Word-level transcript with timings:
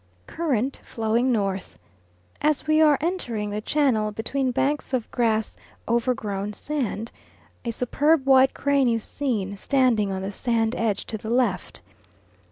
Current 0.25 0.79
flowing 0.83 1.31
north. 1.31 1.77
As 2.41 2.65
we 2.65 2.81
are 2.81 2.97
entering 3.01 3.51
the 3.51 3.61
channel 3.61 4.11
between 4.11 4.49
banks 4.49 4.95
of 4.95 5.11
grass 5.11 5.55
overgrown 5.87 6.53
sand, 6.53 7.11
a 7.63 7.69
superb 7.69 8.25
white 8.25 8.55
crane 8.55 8.87
is 8.87 9.03
seen 9.03 9.55
standing 9.57 10.11
on 10.11 10.23
the 10.23 10.31
sand 10.31 10.73
edge 10.75 11.05
to 11.05 11.19
the 11.19 11.29
left. 11.29 11.81